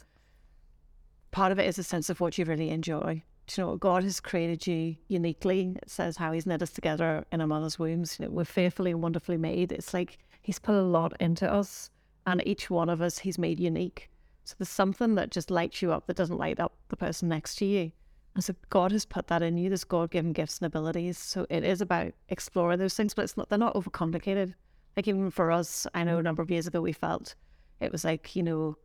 [1.32, 3.22] part of it is a sense of what you really enjoy.
[3.48, 5.76] Do you know, God has created you uniquely.
[5.82, 8.18] It says how He's knit us together in our mother's wombs.
[8.20, 9.72] You know, we're fearfully and wonderfully made.
[9.72, 11.90] It's like He's put a lot into us,
[12.26, 12.46] and mm.
[12.46, 14.10] each one of us He's made unique.
[14.44, 17.54] So there's something that just lights you up that doesn't light up the person next
[17.56, 17.92] to you.
[18.34, 21.18] And so God has put that in you, there's God given gifts and abilities.
[21.18, 24.54] So it is about exploring those things, but it's not they're not overcomplicated.
[24.96, 26.24] Like even for us, I know a mm.
[26.24, 27.34] number of years ago we felt
[27.80, 28.76] it was like, you know,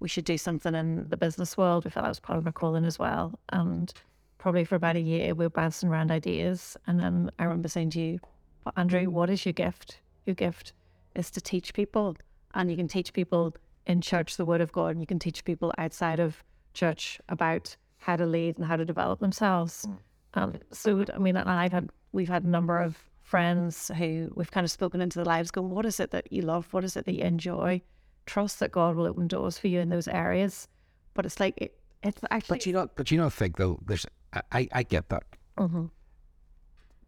[0.00, 1.84] we should do something in the business world.
[1.84, 3.38] We felt that was part of our calling as well.
[3.50, 3.92] And
[4.38, 6.76] probably for about a year we were bouncing around ideas.
[6.86, 8.20] And then I remember saying to you,
[8.64, 9.08] "But Andrew, mm.
[9.08, 10.00] what is your gift?
[10.24, 10.72] Your gift
[11.14, 12.16] is to teach people.
[12.54, 13.54] And you can teach people
[13.86, 17.76] in church the word of God and you can teach people outside of church about
[17.98, 19.86] how to lead and how to develop themselves.
[20.34, 24.50] Um, so I mean, and I've had we've had a number of friends who we've
[24.50, 26.72] kind of spoken into their lives, going, "What is it that you love?
[26.72, 27.82] What is it that you enjoy?
[28.26, 30.68] Trust that God will open doors for you in those areas."
[31.14, 32.58] But it's like it, it's actually.
[32.58, 34.06] But you not, but you not think though, there's,
[34.52, 35.22] I, I, get that.
[35.56, 35.90] Mhm.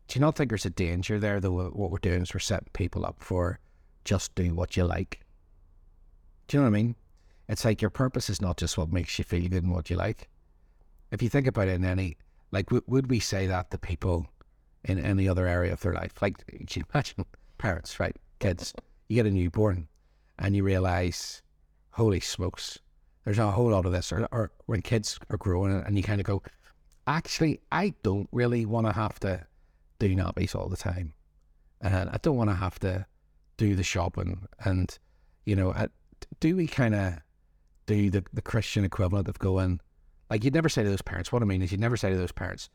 [0.09, 1.69] Do you not think there's a danger there though?
[1.71, 3.59] What we're doing is we're setting people up for
[4.07, 5.21] just do what you like.
[6.49, 6.95] Do you know what I mean?
[7.49, 9.97] It's like your purpose is not just what makes you feel good and what you
[9.97, 10.29] like.
[11.11, 12.17] If you think about it in any,
[12.53, 14.27] like, w- would we say that to people
[14.85, 16.23] in any other area of their life?
[16.23, 17.25] Like, can you imagine
[17.59, 18.17] parents, right?
[18.39, 18.73] Kids,
[19.09, 19.89] you get a newborn
[20.39, 21.43] and you realize,
[21.91, 22.79] holy smokes,
[23.25, 24.13] there's a whole lot of this.
[24.13, 26.43] Or, or when kids are growing and you kind of go,
[27.09, 29.47] actually, I don't really want to have to
[29.99, 31.13] do nappies all the time.
[31.81, 33.07] And I don't want to have to
[33.57, 34.47] do the shopping.
[34.65, 34.97] And,
[35.45, 35.89] you know, I,
[36.41, 37.15] do we kind of
[37.87, 39.81] do the, the Christian equivalent of going,
[40.31, 42.17] like, you'd never say to those parents, what I mean is, you'd never say to
[42.17, 42.69] those parents,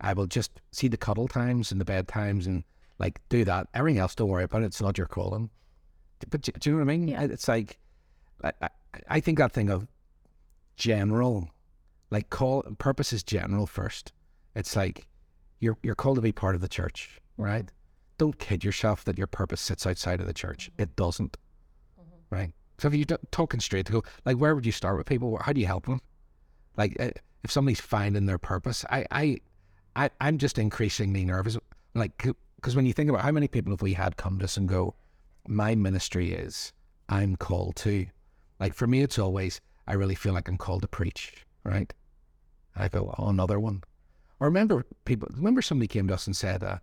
[0.00, 2.64] I will just see the cuddle times and the bed times and,
[2.98, 3.68] like, do that.
[3.74, 4.66] Everything else, don't worry about it.
[4.66, 5.50] It's not your calling.
[6.30, 7.08] But do, do you know what I mean?
[7.08, 7.22] Yeah.
[7.22, 7.78] It's like,
[8.44, 8.68] I, I,
[9.08, 9.86] I think that thing of
[10.76, 11.48] general,
[12.10, 14.12] like, call purpose is general first.
[14.54, 15.06] It's like,
[15.60, 17.70] you're you're called to be part of the church, right?
[18.18, 20.70] Don't kid yourself that your purpose sits outside of the church.
[20.78, 21.36] It doesn't,
[22.30, 22.52] right?
[22.78, 25.38] So if you're talking straight to go, like, where would you start with people?
[25.40, 26.00] How do you help them?
[26.76, 27.10] Like, uh,
[27.42, 29.36] if somebody's finding their purpose, I, I,
[29.96, 31.56] I I'm just increasingly nervous.
[31.94, 32.16] Like,
[32.56, 34.68] because when you think about how many people have we had come to us and
[34.68, 34.94] go,
[35.46, 36.72] my ministry is
[37.08, 38.06] I'm called to.
[38.60, 41.92] Like for me, it's always I really feel like I'm called to preach, right?
[42.76, 43.82] I go, oh, another one.
[44.38, 46.78] Or remember people, remember somebody came to us and said, uh,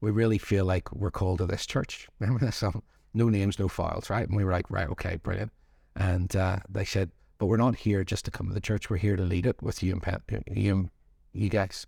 [0.00, 2.08] we really feel like we're called to this church.
[2.18, 2.62] Remember this?
[2.62, 2.82] Um,
[3.14, 4.26] no names, no files, right?
[4.26, 5.52] And we were like, right, okay, brilliant.
[5.96, 8.90] And uh, they said, but we're not here just to come to the church.
[8.90, 10.22] We're here to lead it with you and Pat,
[10.54, 10.90] you, and
[11.32, 11.86] you guys.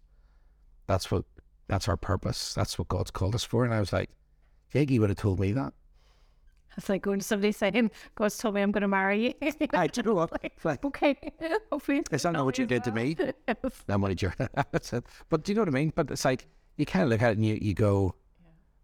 [0.86, 1.24] That's what,
[1.68, 2.54] that's our purpose.
[2.54, 3.64] That's what God's called us for.
[3.64, 4.10] And I was like,
[4.72, 5.72] Jake, would have told me that.
[6.76, 9.52] It's like going to somebody saying, God's told me I'm going to marry you.
[9.72, 10.30] I do you know what?
[10.42, 11.16] It's like, okay.
[11.72, 13.16] Hopefully that not what you did to me?
[13.18, 13.56] Yes.
[13.88, 14.48] I'm only joking.
[14.70, 14.92] That's.
[15.28, 15.92] But do you know what I mean?
[15.94, 16.46] But it's like
[16.78, 18.14] you kind of look at it and you, you go,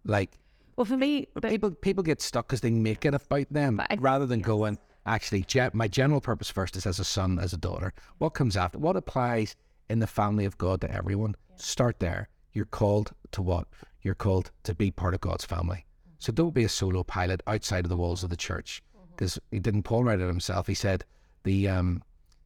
[0.04, 0.38] like
[0.76, 3.96] Well, for me, but people people get stuck because they make it about them I-
[3.98, 4.78] rather than going.
[5.07, 7.92] Actually, my general purpose first is as a son, as a daughter.
[8.18, 8.78] What comes after?
[8.78, 9.54] What applies
[9.90, 11.37] in the family of God to everyone?
[11.57, 12.28] Start there.
[12.54, 13.68] You're called to what?
[14.00, 15.85] You're called to be part of God's family.
[16.18, 18.83] So don't be a solo pilot outside of the walls of the church.
[19.11, 20.66] Because he didn't Paul write it himself.
[20.66, 21.04] He said
[21.42, 22.02] the um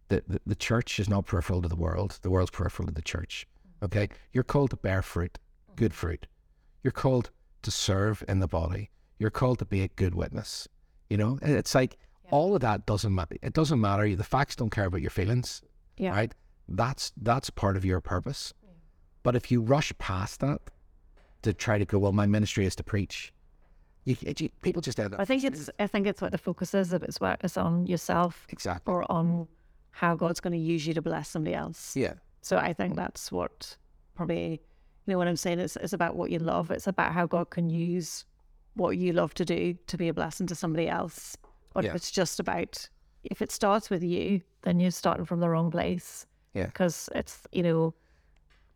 [0.08, 2.18] the, the the church is not peripheral to the world.
[2.22, 3.46] The world's peripheral to the church.
[3.82, 5.38] Okay, you're called to bear fruit,
[5.76, 6.26] good fruit.
[6.82, 7.30] You're called
[7.62, 8.90] to serve in the body.
[9.18, 10.68] You're called to be a good witness.
[11.10, 11.96] You know, it's like
[12.30, 13.36] all of that doesn't matter.
[13.42, 14.14] It doesn't matter.
[14.14, 15.62] The facts don't care about your feelings,
[15.96, 16.10] yeah.
[16.10, 16.34] right?
[16.68, 18.52] That's that's part of your purpose.
[19.22, 20.60] But if you rush past that
[21.42, 23.32] to try to go, well, my ministry is to preach,
[24.04, 26.74] you, you, people just end up I think it's I think it's what the focus
[26.74, 26.92] is.
[26.92, 28.92] If it's what it's on yourself exactly.
[28.92, 29.48] or on
[29.90, 31.96] how God's going to use you to bless somebody else.
[31.96, 33.76] Yeah, So I think that's what
[34.14, 34.60] probably
[35.06, 35.58] you know what I'm saying.
[35.58, 36.70] It's it's about what you love.
[36.70, 38.24] It's about how God can use
[38.74, 41.36] what you love to do to be a blessing to somebody else.
[41.74, 41.90] But Yeah.
[41.90, 42.88] if it's just about
[43.24, 46.26] if it starts with you, then you're starting from the wrong place.
[46.54, 46.66] Yeah.
[46.66, 47.94] Because it's you know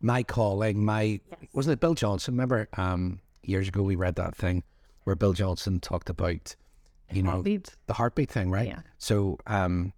[0.01, 1.19] my calling, my
[1.53, 2.33] wasn't it Bill Johnson?
[2.33, 4.63] Remember, um, years ago we read that thing
[5.05, 6.55] where Bill Johnson talked about,
[7.11, 7.75] you know, heartbeat.
[7.87, 8.67] the heartbeat thing, right?
[8.67, 8.79] Yeah.
[8.97, 9.93] So, um,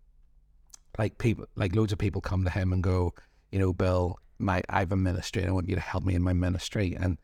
[0.98, 3.14] like people, like loads of people come to him and go,
[3.56, 6.14] you know, Bill, my I have a ministry, and I want you to help me
[6.14, 7.18] in my ministry, and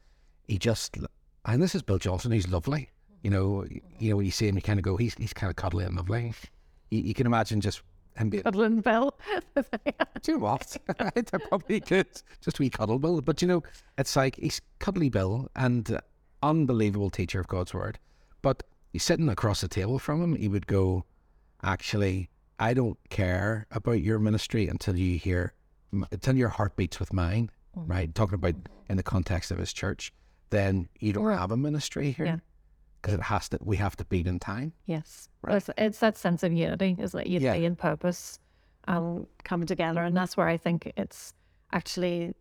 [0.48, 0.98] he just,
[1.44, 2.90] and this is Bill Johnson, he's lovely,
[3.22, 3.66] you know,
[4.00, 5.84] you know when you see him, you kind of go, he's he's kind of cuddly
[5.84, 6.34] and lovely.
[6.90, 7.82] You, you can imagine just
[8.16, 9.14] him being, Cuddling Bill.
[9.56, 9.64] do
[10.26, 10.78] you know what?
[11.00, 12.08] I probably could
[12.40, 13.64] just wee cuddle Bill, but you know,
[13.98, 16.00] it's like he's cuddly Bill and uh,
[16.42, 18.00] unbelievable teacher of God's word.
[18.42, 18.64] But
[18.94, 20.36] he's sitting across the table from him.
[20.38, 21.04] He would go,
[21.62, 25.54] actually, I don't care about your ministry until you hear,
[26.12, 27.50] until your heart beats with mine.
[27.74, 28.56] Right, talking about
[28.90, 30.12] in the context of his church,
[30.50, 32.42] then you don't have a ministry here
[33.02, 33.60] because it has to.
[33.62, 34.74] We have to beat in time.
[34.88, 35.30] Yes.
[35.42, 35.56] Right.
[35.56, 37.68] It's, it's that sense of unity, is like unity Yeah.
[37.68, 38.40] and purpose
[38.90, 40.04] um, coming together.
[40.04, 41.34] And that's where I think it's
[41.72, 42.34] actually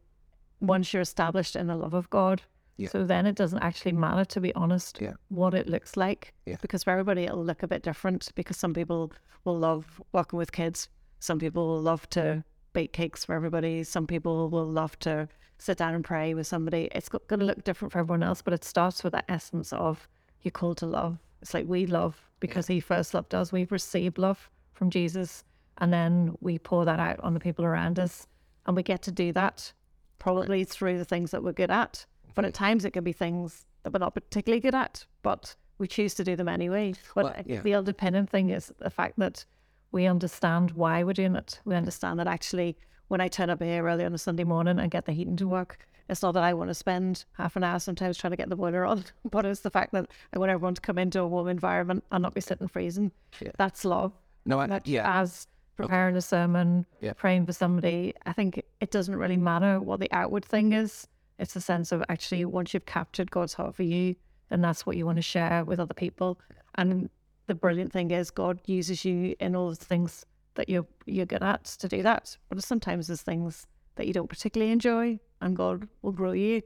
[0.60, 2.42] once you're established in the love of God,
[2.76, 2.88] Yeah.
[2.88, 5.12] so then it doesn't actually matter, to be honest, Yeah.
[5.28, 6.34] what it looks like.
[6.44, 6.56] Yeah.
[6.60, 9.12] Because for everybody, it'll look a bit different because some people
[9.44, 10.88] will love working with kids.
[11.20, 13.84] Some people will love to bake cakes for everybody.
[13.84, 15.28] Some people will love to
[15.58, 16.88] sit down and pray with somebody.
[16.94, 20.08] It's going to look different for everyone else, but it starts with that essence of
[20.42, 21.18] you're called to love.
[21.42, 23.52] It's like we love because He first loved us.
[23.52, 25.44] We've received love from Jesus,
[25.78, 28.26] and then we pour that out on the people around us,
[28.66, 29.72] and we get to do that
[30.18, 32.04] probably through the things that we're good at.
[32.34, 35.86] But at times it can be things that we're not particularly good at, but we
[35.88, 36.94] choose to do them anyway.
[37.14, 37.60] But Well, yeah.
[37.62, 39.44] the underpinning thing is the fact that
[39.92, 41.60] we understand why we're doing it.
[41.64, 42.76] We understand that actually
[43.08, 45.48] when I turn up here early on a Sunday morning and get the heating to
[45.48, 48.48] work, it's not that I want to spend half an hour sometimes trying to get
[48.48, 51.26] the boiler on, but it's the fact that I want everyone to come into a
[51.26, 53.12] warm environment and not be sitting freezing.
[53.40, 53.50] Yeah.
[53.58, 54.12] That's love.
[54.46, 57.12] No, I, Much yeah, as preparing a sermon, Yeah.
[57.14, 58.14] praying for somebody.
[58.26, 61.06] I think it doesn't really matter what the outward thing is.
[61.38, 64.14] It's a sense of actually once you've captured God's heart for you,
[64.50, 66.38] then that's what you want to share with other people.
[66.74, 67.08] And
[67.50, 71.42] the brilliant thing is God uses you in all the things that you're you're good
[71.42, 72.36] at to do that.
[72.48, 76.62] But sometimes there's things that you don't particularly enjoy, and God will grow you.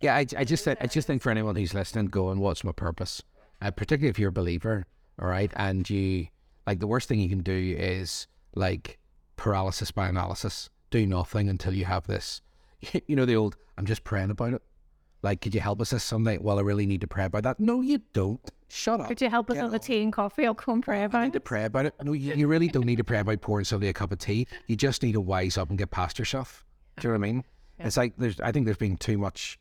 [0.00, 3.22] Yeah, I, I just I just think for anyone who's listening, going, what's my purpose?
[3.62, 4.84] Uh, particularly if you're a believer,
[5.22, 6.26] all right, and you
[6.66, 8.26] like the worst thing you can do is
[8.56, 8.98] like
[9.36, 10.70] paralysis by analysis.
[10.90, 12.40] Do nothing until you have this.
[13.06, 14.62] You know the old, I'm just praying about it.
[15.22, 16.36] Like, could you help us this Sunday?
[16.36, 17.58] Well, I really need to pray about that.
[17.58, 18.40] No, you don't.
[18.74, 19.06] Shut up.
[19.06, 20.44] Could you help us on the tea and coffee?
[20.44, 21.32] I'll come pray I about need it.
[21.34, 21.94] to pray about it.
[22.02, 24.48] No, you, you really don't need to pray about pouring somebody a cup of tea.
[24.66, 26.64] You just need to wise up and get past yourself.
[26.98, 27.44] Do you know what I mean?
[27.78, 28.40] It's like there's.
[28.40, 29.60] I think there's been too much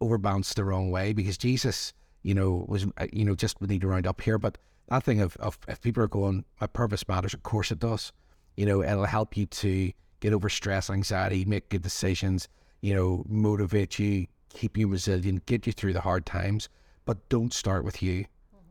[0.00, 3.80] overbounced the wrong way because Jesus, you know, was uh, you know just we need
[3.80, 4.38] to round up here.
[4.38, 4.58] But
[4.90, 7.34] that thing of, of if people are going, my purpose matters.
[7.34, 8.12] Of course it does.
[8.56, 9.90] You know, it'll help you to
[10.20, 12.46] get over stress, anxiety, make good decisions.
[12.80, 16.68] You know, motivate you, keep you resilient, get you through the hard times.
[17.10, 18.26] But don't start with you.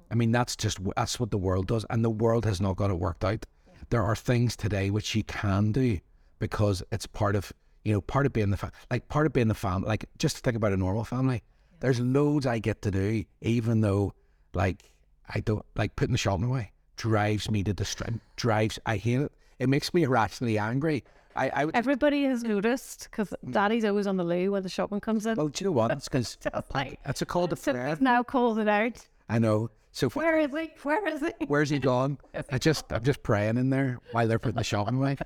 [0.09, 2.89] I mean, that's just that's what the world does, and the world has not got
[2.89, 3.45] it worked out.
[3.89, 5.99] There are things today which you can do
[6.39, 7.51] because it's part of
[7.83, 9.89] you know part of being the fa- like part of being the family.
[9.89, 11.43] Like just think about a normal family.
[11.81, 14.13] There's loads I get to do, even though
[14.53, 14.89] like
[15.27, 18.13] I don't like putting the shopping away drives me to distress.
[18.37, 19.33] Drives I hate it.
[19.59, 21.03] It makes me irrationally angry.
[21.35, 21.75] I, I would.
[21.75, 25.35] Everybody has noticed because Daddy's always on the loo when the shopping comes in.
[25.35, 25.91] Well, do you know what?
[25.99, 26.37] It's because
[26.73, 27.97] like it's a call to so prayer.
[27.99, 29.05] now calls it out.
[29.29, 29.69] I know.
[29.91, 30.71] So Where is he?
[30.83, 31.45] Where is he?
[31.47, 32.17] Where's he gone?
[32.51, 35.17] I just I'm just praying in there while they're putting the shopping away.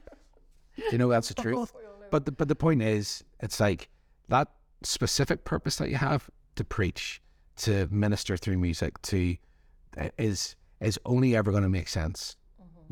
[0.92, 1.72] You know that's the truth.
[2.12, 3.89] But the, but the point is, it's like
[4.30, 4.48] that
[4.84, 7.24] specific purpose that you have to preach,
[7.58, 9.36] to minister through music, to
[9.98, 12.36] uh, is is only ever going to make sense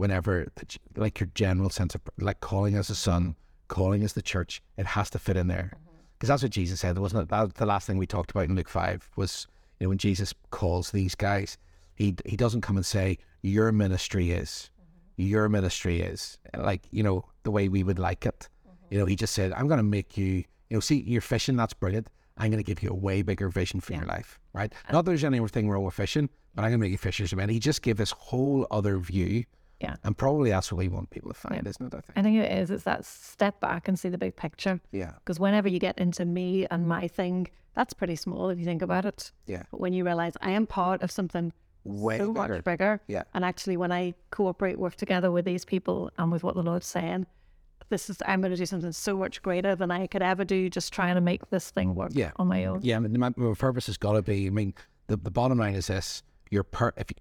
[0.01, 3.35] whenever the like your general sense of like calling us a son,
[3.67, 4.59] calling us the church.
[4.75, 5.95] It has to fit in there mm-hmm.
[6.17, 7.29] because that's what Jesus said, wasn't it?
[7.29, 9.45] That was the last thing we talked about in Luke five was
[9.79, 11.59] you know when Jesus calls these guys,
[11.93, 15.29] he he doesn't come and say your ministry is, mm-hmm.
[15.29, 18.49] your ministry is like you know the way we would like it.
[18.49, 18.93] Mm-hmm.
[18.93, 20.43] You know, he just said, I'm going to make you.
[20.69, 21.57] You know, see, you're fishing.
[21.57, 22.07] That's brilliant.
[22.37, 24.73] I'm going to give you a way bigger vision for your life, right?
[24.87, 27.33] Uh, Not that there's anything wrong with fishing, but I'm going to make you fishers
[27.33, 27.49] of men.
[27.49, 29.43] He just gave this whole other view
[29.81, 29.95] Yeah.
[30.03, 31.93] And probably that's what we want people to find, isn't it?
[31.97, 32.17] I think.
[32.17, 32.69] I think it is.
[32.71, 34.79] It's that step back and see the big picture.
[34.91, 35.11] Yeah.
[35.19, 38.81] Because whenever you get into me and my thing, that's pretty small if you think
[38.81, 39.31] about it.
[39.47, 39.63] Yeah.
[39.71, 41.51] But when you realize I am part of something
[41.83, 42.53] Way so bigger.
[42.55, 43.23] much bigger, Yeah.
[43.33, 46.85] and actually when I cooperate, work together with these people and with what the Lord's
[46.85, 47.25] saying,
[47.89, 50.69] this is I'm going to do something so much greater than I could ever do
[50.69, 52.31] just trying to make this thing work Yeah.
[52.35, 52.81] on my own.
[52.83, 54.45] Yeah, I mean, my, my purpose has got to be.
[54.45, 54.75] I mean,
[55.07, 57.15] the, the bottom line is this: your per if you,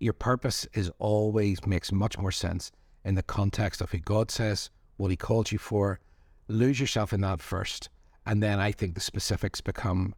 [0.00, 2.72] your purpose is always makes much more sense
[3.04, 6.00] in the context of who God says, what He called you for.
[6.48, 7.90] Lose yourself in that first,
[8.26, 10.14] and then I think the specifics become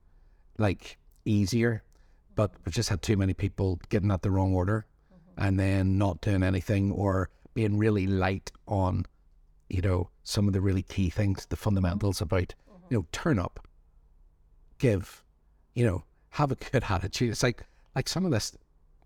[0.56, 1.82] like easier.
[2.34, 5.46] But we've just had too many people getting that the wrong order, mm-hmm.
[5.46, 9.04] and then not doing anything or being really light on,
[9.68, 12.34] you know, some of the really key things, the fundamentals mm-hmm.
[12.34, 12.84] about, mm-hmm.
[12.88, 13.68] you know, turn up,
[14.78, 15.22] give,
[15.74, 17.30] you know, have a good attitude.
[17.30, 17.64] It's like
[17.94, 18.56] like some of this.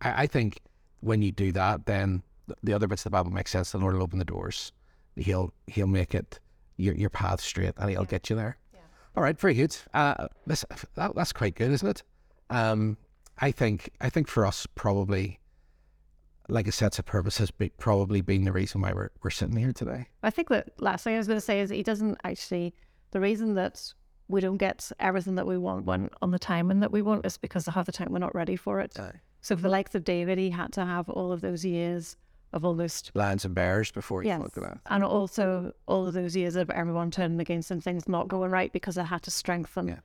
[0.02, 0.60] I, I think
[1.00, 2.22] when you do that, then
[2.62, 3.72] the other bits of the Bible make sense.
[3.72, 4.72] The Lord will open the doors.
[5.16, 6.40] He'll he'll make it
[6.76, 8.58] your your path straight, and he'll get you there.
[8.74, 8.80] Yeah.
[9.16, 9.76] All right, very good.
[9.94, 12.02] Uh, this, that, that's quite good, isn't it?
[12.50, 12.96] Um,
[13.38, 15.40] I think I think for us probably,
[16.48, 19.56] like a sense of purpose has be, probably been the reason why we're we're sitting
[19.56, 20.08] here today.
[20.22, 22.74] I think the last thing I was going to say is he doesn't actually.
[23.12, 23.94] The reason that
[24.28, 27.38] we don't get everything that we want when on the timing that we want is
[27.38, 28.94] because half the time we're not ready for it.
[29.46, 29.72] So for the mm-hmm.
[29.74, 32.16] likes of David, he had to have all of those years
[32.52, 34.78] of almost Lions and bears before he yes, fought the that.
[34.86, 38.72] and also all of those years of everyone turning against him, things not going right
[38.72, 40.00] because I had to strengthen Yeah.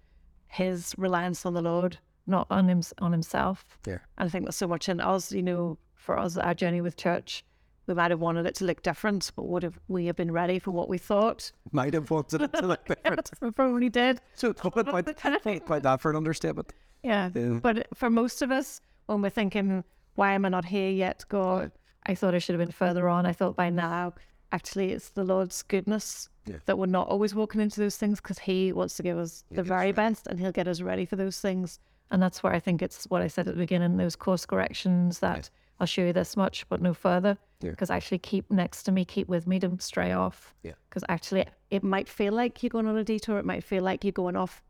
[0.47, 3.65] his reliance on the Lord, not on him on himself.
[3.87, 3.97] Yeah.
[4.19, 6.95] And I think there's so much in us, you know, for us, our journey with
[6.95, 7.43] church,
[7.87, 10.59] we might have wanted it to look different, but would have we have been ready
[10.59, 11.51] for what we thought?
[11.71, 13.31] Might have wanted it to look different.
[13.41, 14.21] we probably did.
[14.35, 16.73] So quite, quite, quite that for an understatement.
[17.01, 17.31] Yeah.
[17.33, 17.59] Yeah.
[17.59, 19.83] But for most of us, when we're thinking,
[20.15, 21.71] why am I not here yet, God?
[22.05, 23.25] I thought I should have been further on.
[23.25, 24.13] I thought by now,
[24.51, 26.57] actually, it's the Lord's goodness Yeah.
[26.65, 29.63] that we're not always walking into those things because He wants to give us the
[29.63, 31.79] very best and He'll get us ready for those things.
[32.09, 35.19] And that's where I think it's what I said at the beginning those course corrections
[35.19, 37.37] that I'll show you this much, but no further.
[37.61, 37.71] Yeah.
[37.71, 40.53] Because actually, keep next to me, keep with me, don't stray off.
[40.63, 40.73] Yeah.
[40.89, 44.03] Because actually, it might feel like you're going on a detour, it might feel like
[44.03, 44.61] you're going off